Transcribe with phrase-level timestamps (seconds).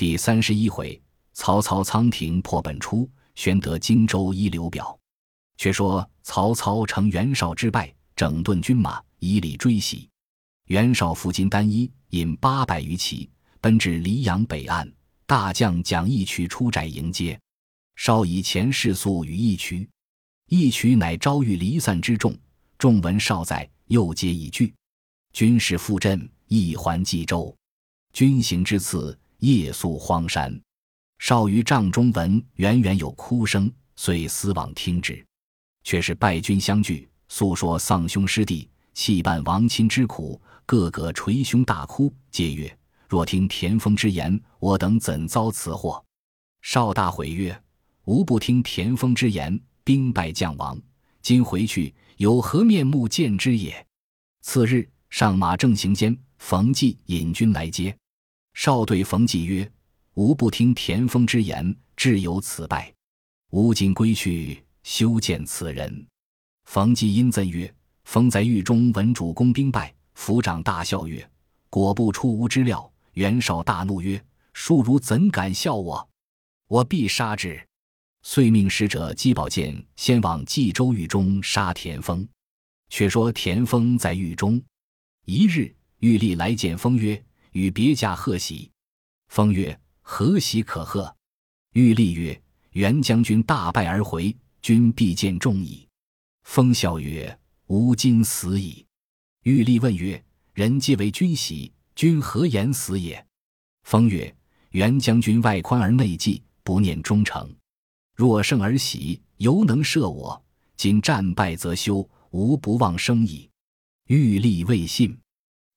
[0.00, 0.98] 第三十一回，
[1.34, 4.98] 曹操仓亭破本初，宣得荆州一刘表。
[5.58, 10.08] 却说曹操乘袁绍之败，整顿军马，以礼追袭。
[10.68, 13.28] 袁绍伏金单衣，引八百余骑，
[13.60, 14.90] 奔至黎阳北岸。
[15.26, 17.38] 大将蒋义渠出寨迎接。
[17.94, 19.86] 绍以前世宿与义渠，
[20.46, 22.34] 义渠乃遭遇离散之众。
[22.78, 24.74] 众闻绍在，又皆已惧。
[25.34, 27.54] 军士复阵，一还冀州。
[28.14, 30.58] 军行之次，夜宿荒山。
[31.18, 35.22] 少于帐中闻远远有哭声，遂思往听之。
[35.82, 46.04] 却是败军相聚，诉说丧兄失弟、弃伴亡亲之苦，个个捶胸大哭，皆曰：“若听田丰之言，我等怎遭此祸？”
[46.62, 47.58] 少大悔曰
[48.04, 50.80] ：“吾不听田丰之言，兵败将亡，
[51.22, 53.86] 今回去有何面目见之也？”
[54.42, 57.96] 次日上马正行间，冯骥引军来接。
[58.62, 59.72] 少对冯骥曰
[60.16, 62.92] ：“吾不听田丰之言，致有此败。
[63.52, 66.06] 吾今归去。”修见此人，
[66.64, 71.26] 冯骥因赠曰：“封在狱中，闻主公兵败，府长大笑曰
[71.70, 76.06] ：‘果不出吾之料。’袁绍大怒曰：‘庶如怎敢笑我？
[76.68, 77.66] 我必杀之！’
[78.24, 82.28] 遂命使者击宝剑，先往冀州狱中杀田丰。
[82.90, 84.62] 却说田丰在狱中，
[85.24, 88.70] 一日，狱吏来见封曰：‘与别驾贺喜。’
[89.28, 91.16] 封曰：‘何喜可贺？’
[91.74, 92.40] 狱吏曰
[92.72, 95.88] ：‘袁将军大败而回。’君必见众矣。
[96.42, 98.84] 风笑曰：“吾今死矣。”
[99.44, 103.26] 玉立问曰：“人皆为君喜，君何言死也？”
[103.84, 104.36] 风曰
[104.72, 107.50] ：“袁将军外宽而内忌，不念忠诚。
[108.14, 110.44] 若胜而喜，犹能赦我。
[110.76, 113.48] 今战败则休，吾不忘生矣。”
[114.08, 115.18] 玉立未信。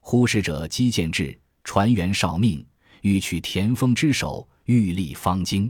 [0.01, 2.65] 忽使者击剑至，传袁绍命，
[3.01, 4.47] 欲取田丰之首。
[4.65, 5.69] 欲立方惊。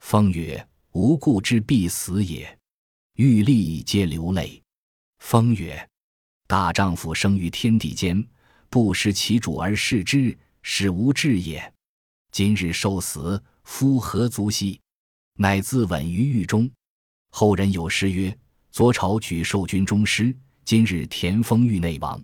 [0.00, 2.58] 风曰：无故之必死也，
[3.16, 4.62] 欲立皆流泪。
[5.18, 5.86] 风曰
[6.48, 8.26] ：“大丈夫生于天地间，
[8.70, 11.72] 不识其主而视之，是无志也。
[12.30, 14.80] 今日受死，夫何足惜？”
[15.36, 16.70] 乃自刎于狱中。
[17.30, 18.34] 后人有诗曰
[18.72, 20.34] ：“左朝举受军中师，
[20.64, 22.18] 今日田丰狱内亡。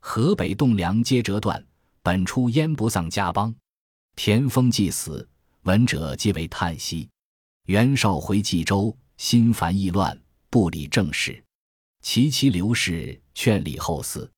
[0.00, 1.66] 河北栋梁皆折断，
[2.02, 3.54] 本初焉不丧家邦？
[4.16, 5.28] 田丰既死，
[5.62, 7.08] 闻者皆为叹息。”
[7.66, 11.44] 袁绍回冀州，心烦意乱，不理政事。
[12.00, 14.28] 其妻刘氏劝李后嗣。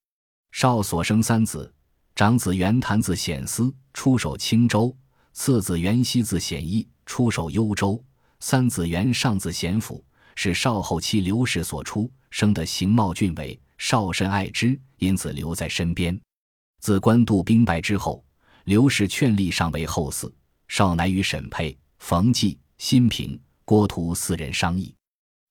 [0.50, 1.72] 绍所生三子：
[2.16, 4.92] 长子袁谭字显思，出守青州；
[5.32, 8.02] 次子袁熙字显义，出守幽州；
[8.40, 10.04] 三子袁尚字显甫，
[10.34, 16.20] 是绍后妻刘氏所出，生得形貌俊伟，绍甚爱之，因此留在身边。
[16.80, 18.24] 自官渡兵败之后，
[18.64, 20.32] 刘氏劝立上为后嗣，
[20.66, 22.58] 少乃与沈佩、冯骥。
[22.78, 24.94] 辛平、郭图四人商议，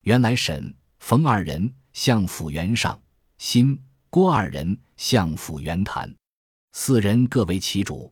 [0.01, 3.00] 原来沈、冯二人相辅袁尚，
[3.38, 3.79] 辛、
[4.09, 6.12] 郭二人相辅袁谭，
[6.72, 8.12] 四人各为其主。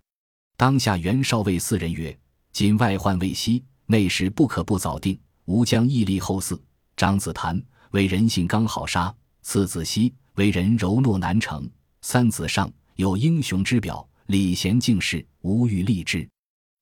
[0.55, 2.15] 当下袁绍谓四人曰
[2.53, 5.19] ：“今外患未息，内事不可不早定。
[5.45, 6.55] 吾将屹立后嗣。
[6.95, 9.11] 长子谭为人性刚好杀，
[9.41, 11.67] 次子熙为人柔懦难成，
[12.01, 16.27] 三子尚有英雄之表，礼贤敬士，吾欲立之。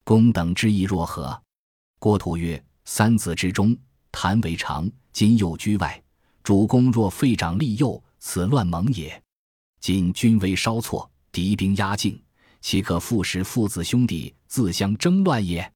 [0.06, 1.42] 公等之意若何？”
[2.00, 3.78] 郭图曰：“三子之中，
[4.14, 6.02] 谭为长，今又居外。
[6.42, 9.22] 主公若废长立幼，此乱盟也。
[9.82, 12.18] 今军威稍挫，敌兵压境，
[12.62, 15.70] 岂可复使父子兄弟自相争乱也？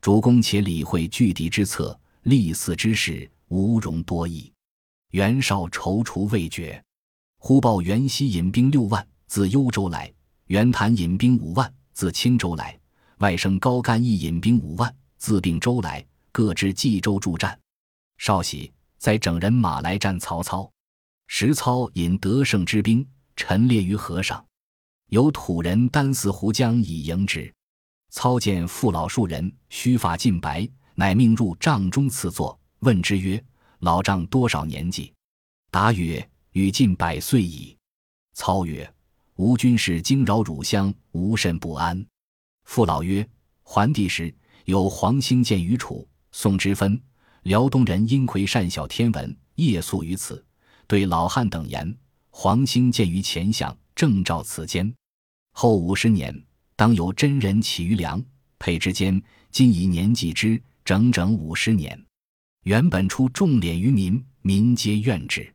[0.00, 4.52] 主公且理会拒敌之策，立嗣之事，无容多议。”
[5.12, 6.82] 袁绍踌躇未决，
[7.38, 10.12] 忽报袁熙引兵六万自幽州来，
[10.46, 12.78] 袁谭引兵五万自青州来，
[13.18, 14.94] 外甥高干亦引兵五万。
[15.18, 17.58] 自并州来，各至冀州助战。
[18.18, 20.70] 少喜在整人马来战曹操。
[21.26, 23.04] 时操引得胜之兵
[23.34, 24.44] 陈列于河上，
[25.08, 27.52] 有土人单似湖江以迎之。
[28.10, 33.42] 操见父老数人，须发尽白，乃命入帐中赐座，问之曰
[33.80, 35.12] ：“老丈多少年纪？”
[35.72, 37.76] 答曰：“与近百岁矣。”
[38.34, 38.88] 操曰
[39.36, 42.04] ：“吾军事惊扰汝乡，无甚不安。”
[42.64, 43.26] 父老曰
[43.62, 44.34] ：“桓帝时。”
[44.66, 47.00] 有黄兴建于楚，宋之分，
[47.44, 50.44] 辽东人殷魁善晓天文，夜宿于此。
[50.88, 51.96] 对老汉等言：
[52.30, 54.92] 黄兴建于前相，正照此间。
[55.52, 56.36] 后五十年，
[56.74, 58.20] 当有真人起于梁，
[58.58, 59.22] 配之间，
[59.52, 61.96] 今以年纪之，整整五十年。
[62.64, 65.48] 原本出重敛于民，民皆怨之。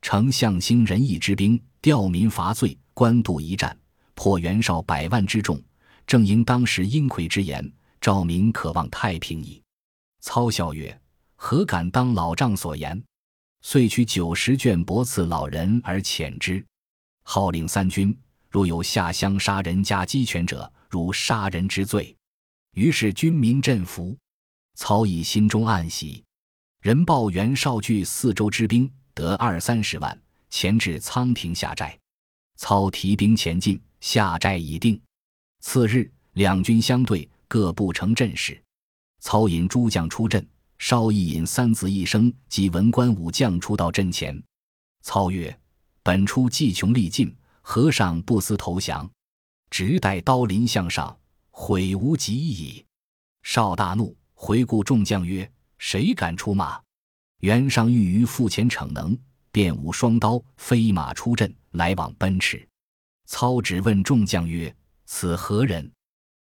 [0.00, 3.78] 丞相兴仁义之兵，吊民伐罪，官渡一战，
[4.14, 5.62] 破袁绍百万之众。
[6.06, 7.70] 正因当时阴魁之言，
[8.00, 9.62] 赵民渴望太平矣。”
[10.24, 10.98] 操笑曰
[11.36, 13.04] ：“何敢当老丈所言？”
[13.60, 16.64] 遂取九十卷帛赐老人而遣之。
[17.24, 22.16] 号令三军，若有下乡杀人家鸡犬者，如杀人之罪。
[22.72, 24.16] 于是军民振服。
[24.74, 26.24] 操以心中暗喜。
[26.80, 31.98] 人报袁绍据四周之兵得二三十万，前至仓亭下寨。
[32.56, 35.00] 操提兵前进，下寨已定。
[35.60, 38.60] 次日，两军相对，各不成阵势。
[39.20, 40.46] 操引诸将出阵。
[40.78, 44.38] 稍一引三子一生及文官武将出到阵前，
[45.00, 45.58] 操曰
[46.04, 49.10] ：“本初计穷力尽，和尚不思投降，
[49.70, 51.18] 直待刀临向上，
[51.50, 52.84] 悔无及矣。”
[53.42, 56.78] 邵大怒，回顾众将曰：“谁敢出马？”
[57.40, 59.18] 袁尚欲于腹前逞能，
[59.56, 62.68] 便舞双刀，飞马出阵，来往奔驰。
[63.24, 64.76] 操只问众将曰
[65.06, 65.90] ：“此何人？”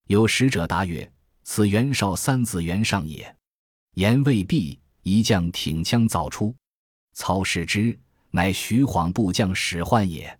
[0.08, 1.12] 有使者答曰
[1.44, 3.36] ：“此袁绍三子袁尚也。”
[3.96, 6.56] 言未毕，一将挺枪早出，
[7.12, 8.00] 操视之，
[8.30, 10.34] 乃徐晃部将史焕也。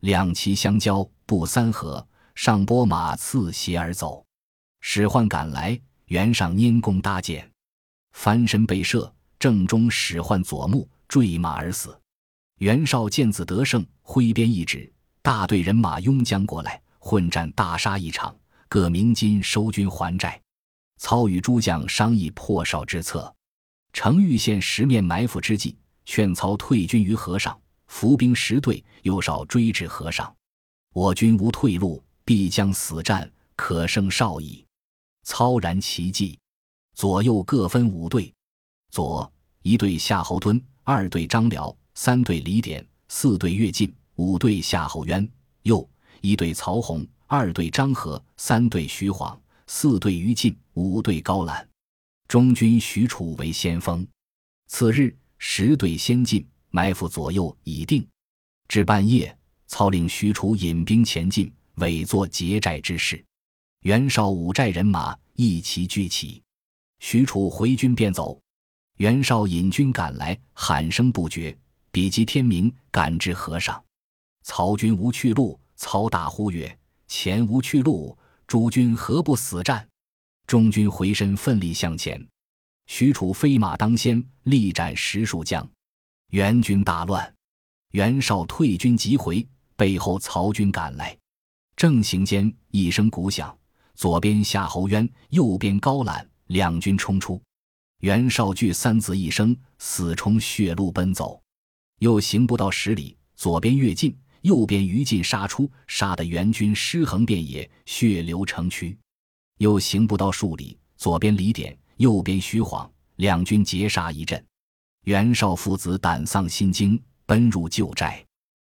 [0.00, 4.24] 两骑相交，不三合，上拨马刺斜而走。
[4.80, 7.52] 史焕赶来，袁尚拈弓搭箭，
[8.12, 11.94] 翻身被射，正中史焕左目，坠马而死。
[12.58, 18.34] 袁绍见子得胜，挥鞭一指，大队人马拥将过来，混战大杀一场，
[18.66, 20.40] 各鸣金收军还寨。
[20.96, 23.34] 操与诸将商议破绍之策，
[23.92, 25.76] 程昱献十面埋伏之计，
[26.06, 30.34] 劝操退军于河上，伏兵十队，诱少追至河上。
[30.94, 34.64] 我军无退路，必将死战，可胜少矣。
[35.24, 36.38] 操然其计，
[36.94, 38.32] 左右各分五队：
[38.90, 39.30] 左
[39.60, 45.26] 一队夏侯惇，二队张辽，三队李典，四队乐进，五队夏侯渊；
[45.62, 45.88] 右
[46.20, 49.40] 一队曹洪，二队张合，三队徐晃。
[49.66, 51.66] 四队于禁，五队高览，
[52.28, 54.06] 中军许褚为先锋。
[54.68, 58.06] 次日，十队先进，埋伏左右已定。
[58.68, 59.34] 至半夜，
[59.66, 63.24] 操令许褚引兵前进，委作劫寨之事。
[63.80, 66.42] 袁绍五寨人马一齐聚起，
[67.00, 68.38] 许褚回军便走。
[68.98, 71.56] 袁绍引军赶来，喊声不绝，
[71.96, 73.82] 比及天明，赶至河上。
[74.42, 76.78] 曹军无去路，操大呼曰
[77.08, 78.14] ：“前无去路！”
[78.46, 79.88] 诸军何不死战？
[80.46, 82.22] 中军回身奋力向前。
[82.86, 85.66] 许褚飞马当先，力斩十数将。
[86.32, 87.34] 援军大乱。
[87.92, 91.16] 袁绍退军急回，背后曹军赶来。
[91.76, 93.56] 正行间，一声鼓响，
[93.94, 97.40] 左边夏侯渊，右边高览，两军冲出。
[98.00, 101.40] 袁绍惧三子一生，死冲血路奔走。
[101.98, 104.16] 又行不到十里，左边跃进。
[104.42, 108.96] 右边于禁杀出，杀得援军尸横遍野，血流成渠。
[109.58, 114.44] 又行不到数里，左边李典，右边徐晃，两军截杀一阵。
[115.02, 118.24] 袁绍父子胆丧心惊，奔入旧寨，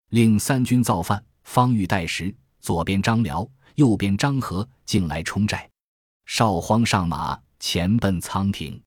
[0.09, 1.23] 令三军造饭。
[1.43, 5.67] 方欲待时，左边张辽，右边张合竟来冲寨。
[6.25, 8.79] 少慌上马，前奔仓亭。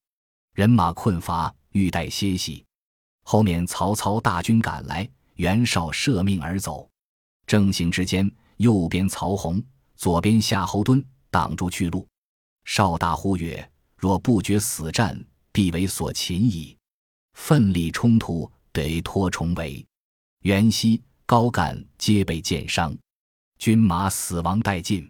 [0.55, 2.66] 人马困乏，欲待歇息。
[3.29, 5.09] 后面曹操大军赶来。
[5.35, 6.89] 袁绍舍命而走，
[7.47, 9.63] 正行之间，右边曹洪，
[9.97, 12.07] 左边夏侯惇挡住去路。
[12.65, 16.75] 少大呼曰：“若不决死战，必为所擒矣！”
[17.35, 19.85] 奋力冲突，得脱重围。
[20.43, 22.97] 袁熙、高干皆被箭伤，
[23.59, 25.07] 军马死亡殆尽。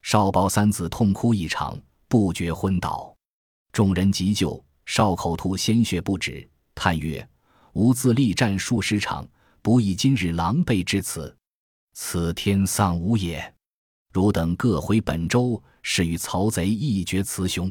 [0.00, 3.14] 少保三子痛哭一场，不觉昏倒。
[3.70, 7.28] 众人急救，少口吐鲜血不止，叹曰
[7.78, 9.26] ：“吾自力战数十场。”
[9.60, 11.36] 不以今日狼狈至此，
[11.92, 13.54] 此天丧吾也。
[14.12, 17.70] 汝等各回本州，是与曹贼一决雌雄。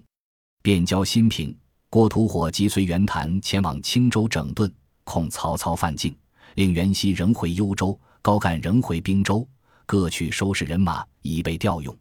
[0.62, 1.58] 便交新平、
[1.90, 4.72] 郭图火即随袁谭前往青州整顿，
[5.06, 6.16] 恐曹操犯境，
[6.54, 9.48] 令袁熙仍回幽州，高干仍回滨州，
[9.88, 11.98] 各去收拾人马，以备调用。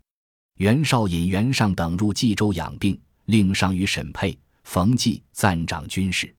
[0.59, 6.36] 袁绍引袁尚等入冀州养病，令上与沈沛、冯骥暂掌军事。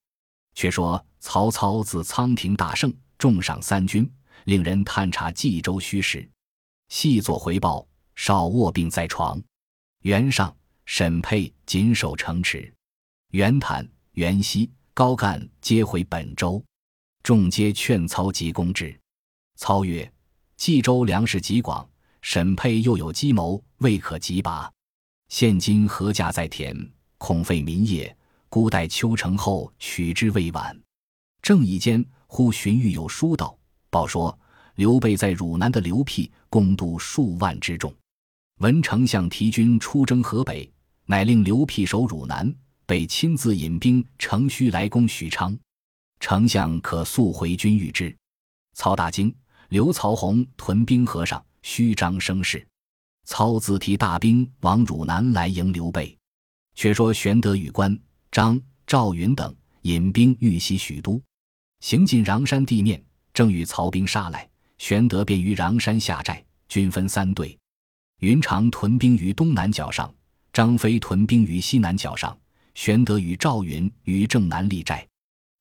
[0.57, 2.91] 却说曹操自仓亭大胜。
[3.19, 4.11] 重赏三军，
[4.45, 6.27] 令人探查冀州虚实。
[6.89, 9.39] 细作回报：少卧病在床。
[10.01, 12.73] 袁尚、沈沛谨守城池。
[13.33, 16.63] 袁谭、袁熙、高干皆回本州。
[17.21, 18.99] 众皆劝操急攻之。
[19.57, 20.11] 操曰
[20.57, 21.87] ：“冀州粮食极广，
[22.23, 24.71] 沈沛又有计谋，未可急拔。
[25.29, 26.75] 现今禾稼在田，
[27.19, 28.16] 恐废民业，
[28.49, 30.79] 孤待秋成后取之未晚。”
[31.41, 32.05] 正义间。
[32.29, 33.57] 忽荀彧有书到，
[33.89, 34.37] 报说
[34.75, 37.95] 刘备在汝南的刘辟共度数万之众，
[38.59, 40.69] 闻丞相提军出征河北，
[41.05, 42.53] 乃令刘辟守汝南，
[42.85, 45.57] 被亲自引兵乘虚来攻许昌。
[46.19, 48.13] 丞相可速回军谕之。
[48.73, 49.33] 曹大惊，
[49.69, 52.67] 刘曹洪屯兵河上，虚张声势。
[53.23, 56.15] 操自提大兵往汝南来迎刘备。
[56.75, 57.97] 却说玄德与关
[58.31, 61.21] 张赵云等引兵欲袭许都，
[61.79, 63.03] 行进穰山地面，
[63.33, 64.47] 正与曹兵杀来。
[64.77, 67.57] 玄德便于穰山下寨，军分三队。
[68.19, 70.13] 云长屯兵于东南角上，
[70.53, 72.37] 张飞屯兵于西南角上，
[72.75, 75.07] 玄德与赵云于正南立寨。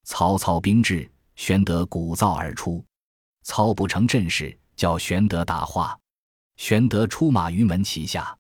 [0.05, 2.85] 曹操兵至，玄德鼓噪而出，
[3.43, 5.99] 操不成阵势，叫玄德打话。
[6.57, 8.37] 玄德出马于门旗下，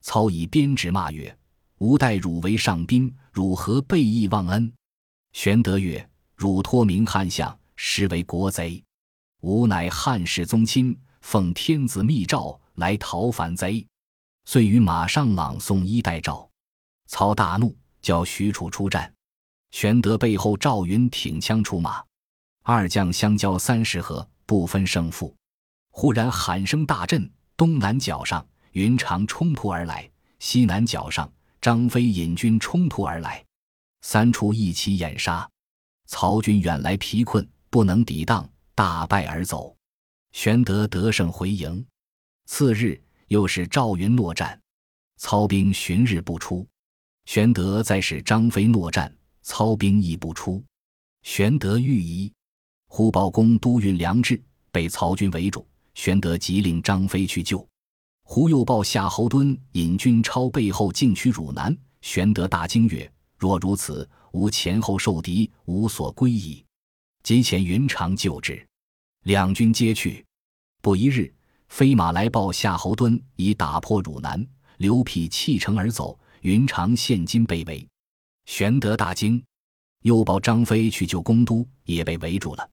[0.00, 1.34] 操以鞭指骂曰
[1.78, 4.72] ：“吾待汝为上宾，汝何背义忘恩？”
[5.32, 8.82] 玄德曰：“汝托名汉相，实为国贼。
[9.40, 13.86] 吾乃汉室宗亲，奉天子密诏来讨反贼。”
[14.46, 16.48] 遂于马上朗诵衣带诏。
[17.06, 19.12] 操大怒，叫许褚出战。
[19.70, 22.02] 玄德背后赵云挺枪出马，
[22.62, 25.34] 二将相交三十合，不分胜负。
[25.90, 27.30] 忽然喊声大震。
[27.56, 31.30] 东南角上，云长冲突而来；西南角上，
[31.64, 33.42] 张飞引军冲突而来，
[34.02, 35.48] 三处一起掩杀。
[36.04, 39.74] 曹军远来疲困，不能抵挡，大败而走。
[40.32, 41.82] 玄德得胜回营。
[42.44, 44.60] 次日，又是赵云落战，
[45.16, 46.68] 操兵旬日不出。
[47.24, 50.62] 玄德再使张飞落战，操兵亦不出。
[51.22, 52.30] 玄德欲疑，
[52.88, 54.38] 忽报公都运粮至，
[54.70, 55.66] 被曹军围住。
[55.94, 57.66] 玄德急令张飞去救，
[58.24, 61.76] 忽又报夏侯惇引军超背后进取汝南。
[62.00, 66.64] 玄德大惊曰：“若如此，吾前后受敌，无所归矣。”
[67.22, 68.66] 即遣云长救之，
[69.24, 70.24] 两军皆去。
[70.82, 71.32] 不一日，
[71.68, 74.46] 飞马来报夏侯惇已打破汝南，
[74.78, 77.86] 刘辟弃城而走，云长现今被围。
[78.46, 79.42] 玄德大惊，
[80.02, 82.68] 又报张飞去救公都，也被围住了。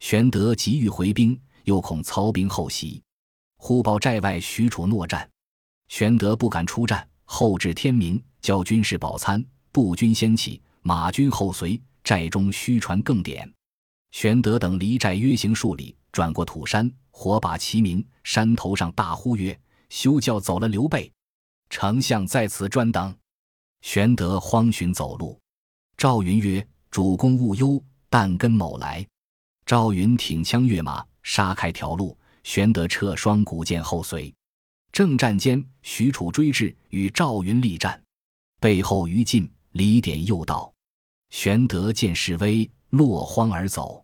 [0.00, 1.38] 玄德急欲回兵。
[1.66, 3.02] 又恐操兵后袭，
[3.58, 5.28] 忽报寨外许褚诺战，
[5.88, 7.06] 玄德不敢出战。
[7.24, 11.80] 后至天明，叫军士饱餐，步军先起，马军后随。
[12.04, 13.52] 寨中虚传更点。
[14.12, 19.58] 玄德等离寨约行数里，转过土山，火把齐鸣，山头上大呼曰
[19.90, 21.10] ：“休教走了刘备！
[21.68, 23.12] 丞相在此专等。”
[23.82, 25.36] 玄德慌寻走路。
[25.96, 29.04] 赵云曰：“主公勿忧，但跟某来。”
[29.66, 31.04] 赵云挺枪跃马。
[31.24, 32.16] 杀开条路，
[32.46, 34.32] 玄德撤双股剑后随。
[34.92, 38.00] 正战间，许褚追至，与赵云力战，
[38.60, 40.72] 背后于禁，离点诱道。
[41.30, 44.00] 玄德见势危，落荒而走。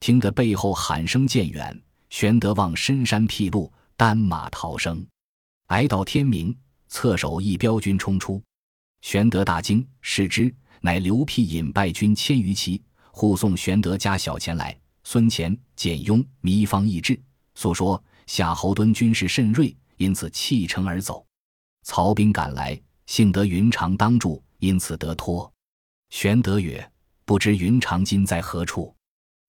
[0.00, 5.06] 听得背后喊声渐远，玄德望深山僻路，单马逃生。
[5.66, 6.56] 挨到天明，
[6.88, 8.42] 侧手一彪军冲出，
[9.02, 14.74] 玄德大惊，视之，乃刘辟引败军千余骑，护送玄德家小前来。
[15.04, 17.20] 孙乾、简雍糜芳议志，
[17.54, 21.24] 诉说夏侯惇军事甚锐，因此弃城而走。
[21.82, 25.50] 曹兵赶来，幸得云长当助，因此得脱。
[26.10, 26.90] 玄德曰
[27.24, 28.94] ：“不知云长今在何处？”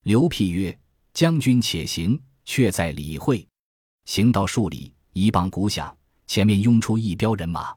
[0.04, 0.78] 刘辟曰
[1.14, 3.48] ：“将军且行，却在理会。”
[4.06, 5.96] 行到数里，一棒鼓响，
[6.28, 7.76] 前面拥出一彪人马。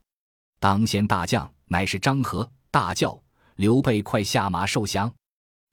[0.61, 3.20] 当先大将乃是张合，大叫
[3.56, 5.12] ：“刘备，快下马受降！”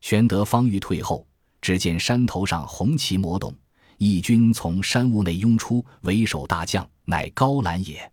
[0.01, 1.25] 玄德方欲退后。
[1.61, 3.51] 只见山头上红旗摩动，
[3.97, 8.11] 义军从山雾内拥出，为首大将乃高览也。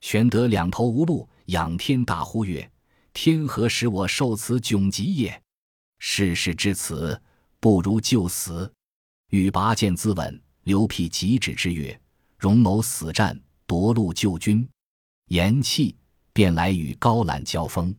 [0.00, 2.70] 玄德两头无路，仰天大呼曰
[3.12, 5.42] ：“天何使我受此窘急也？
[5.98, 7.20] 事事至此，
[7.58, 8.72] 不如就死。”
[9.30, 11.98] 欲拔剑自刎，刘辟急止之曰
[12.38, 14.68] ：“荣某死战，夺路救军。”
[15.28, 15.92] 言讫，
[16.32, 17.92] 便来与高览交锋，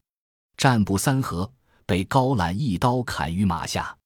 [0.56, 1.52] 战不三合，
[1.86, 3.98] 被高览一刀砍于马下。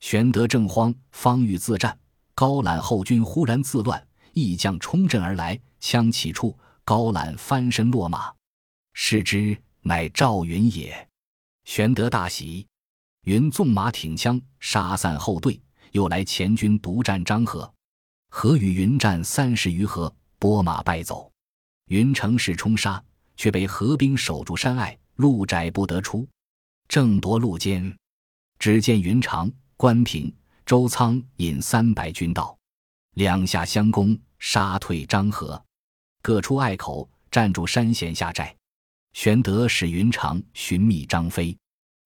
[0.00, 1.98] 玄德正慌，方欲自战，
[2.34, 8.32] 高览后军忽然自乱，一将冲阵而来，枪起处，高览翻身落马，
[8.94, 11.08] 视之，乃赵云也。
[11.64, 12.66] 玄德大喜，
[13.24, 15.60] 云纵马挺枪，杀散后队，
[15.92, 17.72] 又来前军独战张合，
[18.30, 21.30] 合与云战三十余合，拨马败走。
[21.88, 23.02] 云乘势冲杀，
[23.36, 26.26] 却被合兵守住山隘，路窄不得出。
[26.88, 27.96] 正夺路间，
[28.58, 29.50] 只见云长。
[29.74, 30.32] 关平、
[30.72, 32.56] 周仓引三百军到，
[33.12, 35.62] 两下相攻，杀退张合，
[36.22, 38.56] 各出隘口，占住山险下寨。
[39.12, 41.54] 玄德使云长寻觅张飞，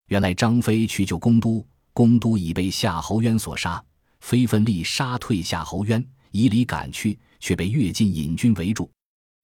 [0.08, 3.80] 原来张飞去救公都，公都已被夏侯渊所杀，
[4.18, 8.90] 飞奋力杀退夏侯渊，以礼赶去，却被乐进引军围住。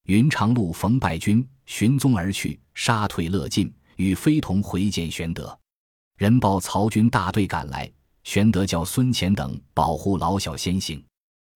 [0.07, 5.57] 云长路逢败军，寻踪而去，杀退乐进，与飞同回见玄德。
[6.17, 7.89] 人报曹军大队赶来，
[8.23, 11.03] 玄德叫孙乾等保护老小先行。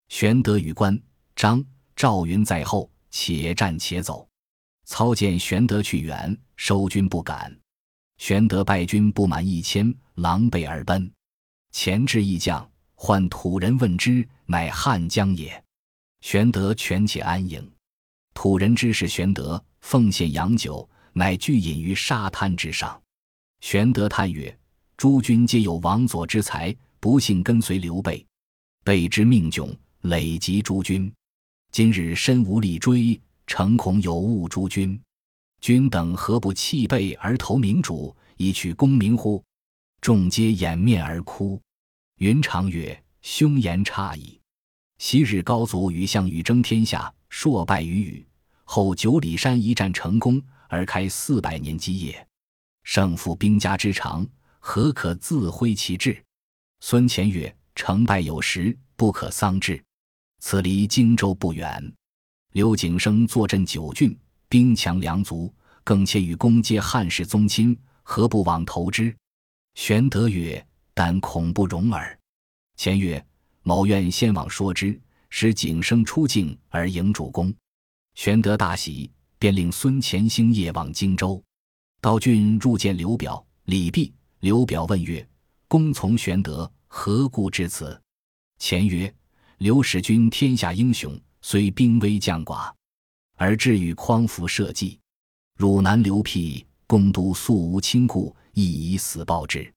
[0.09, 0.97] 玄德与关
[1.35, 1.63] 张
[1.95, 4.27] 赵云在后，且战且走。
[4.85, 7.57] 操见玄德去远，收军不敢。
[8.17, 11.11] 玄德败军不满一千，狼狈而奔。
[11.71, 15.61] 前至义将，唤土人问之，乃汉江也。
[16.21, 17.69] 玄德权且安营。
[18.33, 22.99] 土人知是玄德，奉献洋酒，乃聚饮于沙滩之上。
[23.59, 24.57] 玄德叹曰
[24.97, 28.25] ：“诸君皆有王佐之才，不幸跟随刘备，
[28.83, 31.13] 备之命窘，累及诸君。
[31.71, 34.99] 今日身无力追，诚恐有误诸君。
[35.61, 39.43] 君等何不弃备而投明主，以取功名乎？”
[40.01, 41.61] 众皆掩面而哭。
[42.17, 44.41] 云长曰：“兄言差矣。
[44.97, 48.27] 昔日高祖与项羽争天下，硕败于羽，
[48.63, 52.27] 后九里山一战成功，而开四百年基业。
[52.81, 54.25] 胜负兵家之常，
[54.67, 56.21] 何可自挥其志？”
[56.81, 59.81] 孙乾曰：“成败有时，不可丧志。
[60.39, 61.81] 此离荆州不远，
[62.51, 64.15] 刘景升坐镇九郡，
[64.49, 65.51] 兵强粮足，
[65.85, 69.15] 更且与公皆汉室宗亲，何不往投之？”
[69.75, 72.19] 玄德曰：“但恐不容耳。”
[72.75, 73.25] 前曰
[73.63, 77.55] ：“某愿先往说之，使景升出境而迎主公。”
[78.15, 79.09] 玄德大喜，
[79.39, 81.41] 便令孙乾星夜往荆州。
[82.01, 84.11] 到郡入见刘表、李泌。
[84.39, 85.27] 刘表问曰
[85.67, 87.99] ：“公从玄德，何故至此？”
[88.59, 89.13] 前曰
[89.59, 92.71] ：“刘使君天下英雄，虽兵微将寡，
[93.35, 94.99] 而志与匡扶社稷。
[95.55, 99.71] 汝南刘辟，公都素无亲故。”亦以死报之。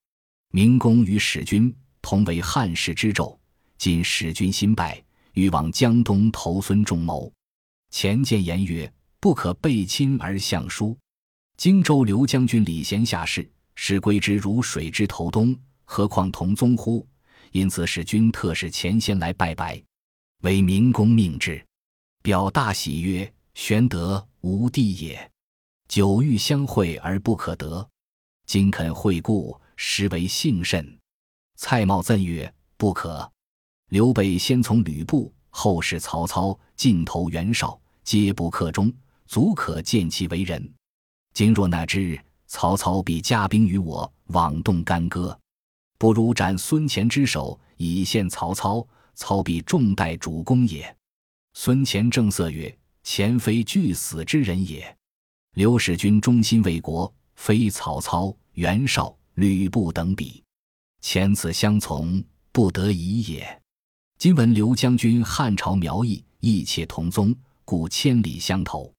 [0.52, 3.36] 明公与使君同为汉室之胄，
[3.76, 7.30] 今使君新败，欲往江东投孙仲谋。
[7.90, 8.90] 前见言曰
[9.20, 10.96] ：“不可背亲而相疏。
[11.58, 17.06] 荆州刘将军礼贤下士，使归之如水之投东，何况同宗乎？
[17.52, 19.82] 因此使君特使前先来拜拜，
[20.42, 21.64] 为明公命之。”
[22.22, 25.30] 表大喜曰：“玄德无弟也，
[25.88, 27.88] 久欲相会而不可得。”
[28.46, 30.98] 今肯会故，实为幸甚。
[31.56, 33.30] 蔡瑁赠曰：“不可。
[33.90, 38.92] 刘备先从吕布，后是曹操，尽投袁绍，皆不克中，
[39.26, 40.72] 足可见其为人。
[41.32, 45.38] 今若纳之，曹操必加兵于我，妄动干戈。
[45.98, 48.84] 不如斩孙乾之首，以献曹操，
[49.14, 50.94] 操必重待主公也。”
[51.54, 54.96] 孙乾正色曰：“前非惧死之人也。
[55.54, 60.42] 刘使君忠心为国，非曹操。”袁绍、吕布等比，
[61.00, 63.62] 前此相从，不得已也。
[64.18, 67.32] 今闻刘将军汉朝苗裔，义切同宗，
[67.64, 68.92] 故千里相投。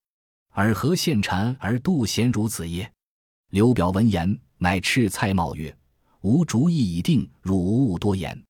[0.51, 2.91] 尔何献谗而妒贤如此耶？
[3.51, 5.75] 刘表闻言，乃斥蔡瑁曰
[6.23, 8.41] ：“吾主意已定，汝无勿多言。”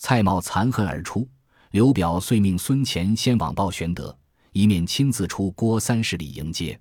[0.00, 1.28] 蔡瑁残恨而出。
[1.72, 4.18] 刘表遂命孙乾先往报玄德，
[4.52, 6.80] 一面亲自出郭三十里迎接。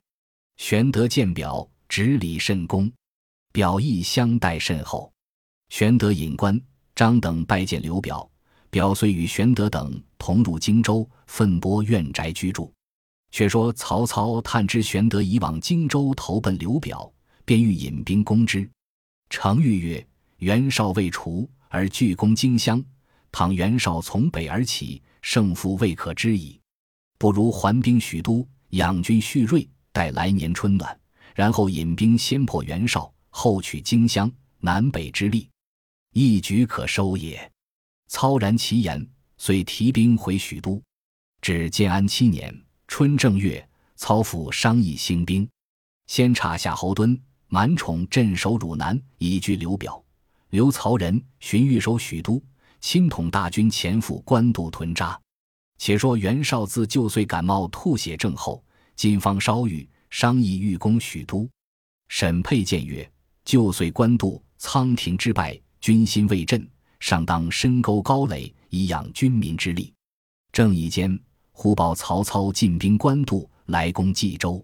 [0.55, 2.89] 玄德见表，执礼甚恭。
[3.51, 5.11] 表意相待甚厚，
[5.67, 6.57] 玄德引关
[6.95, 8.29] 张等拜见刘表。
[8.69, 12.71] 表遂与玄德等同入荆州，奋拨院宅居住。
[13.29, 17.11] 却说曹操探知玄德已往荆州投奔刘表，
[17.47, 18.69] 便欲引兵攻之。
[19.29, 20.05] 程昱曰
[20.39, 22.83] ：“袁绍未除而拒攻荆襄，
[23.31, 26.59] 倘袁绍从北而起，胜负未可知矣。
[27.17, 30.99] 不如还兵许都，养军蓄锐，待来年春暖，
[31.33, 35.47] 然后引兵先破袁绍。”后取荆襄，南北之力，
[36.13, 37.49] 一举可收也。
[38.07, 39.07] 操然其言，
[39.37, 40.81] 遂提兵回许都。
[41.39, 42.53] 至建安七年
[42.87, 45.47] 春正月，操父商议兴兵，
[46.07, 50.03] 先插夏侯惇、满宠镇守汝南，以拒刘表。
[50.49, 52.41] 刘曹仁荀彧守许都，
[52.79, 55.19] 亲统大军前赴官渡屯扎。
[55.77, 58.63] 且说袁绍自旧岁感冒吐血症后，
[58.95, 61.49] 今方稍愈，商议欲攻许都。
[62.07, 63.09] 沈沛谏曰。
[63.45, 69.93] 旧岁官渡仓亭之败，军心未振，尚当深沟高垒，以养军民之力。
[70.51, 71.17] 正义间，
[71.53, 74.61] 忽报曹操进兵官渡，来攻冀州。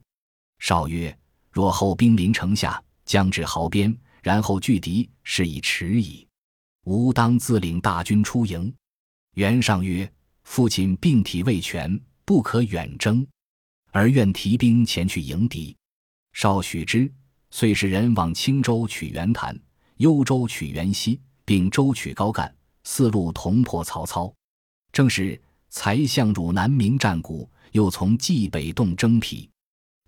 [0.60, 1.17] 绍曰
[1.54, 6.28] ：“若后兵临城下，将至壕边，然后拒敌，是以迟矣。
[6.86, 8.74] 吾当自领大军出营。”
[9.36, 10.12] 袁尚曰
[10.44, 13.26] ：“父亲病体未全，不可远征，
[13.92, 15.74] 而愿提兵前去迎敌。”
[16.34, 17.10] 绍许之。
[17.56, 19.56] 遂使人往青州取袁谭，
[19.98, 22.52] 幽州取袁熙，并州取高干，
[22.84, 24.34] 四路同破曹操。
[24.92, 25.39] 正是
[25.70, 29.48] 才相汝南名战鼓，又从冀北动征皮，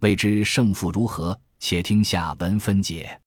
[0.06, 1.36] 未知胜负如何？
[1.58, 3.20] 且听下文分解。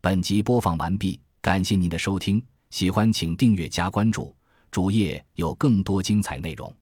[0.00, 4.34] 本集播放完毕，感谢您的收听，喜欢请订阅加关注，
[4.70, 6.74] 主页有更多精彩内容。